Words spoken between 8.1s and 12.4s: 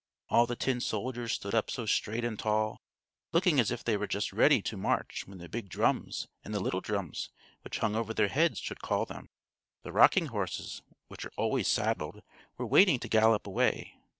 their heads, should call them. The rocking horses, which are always saddled,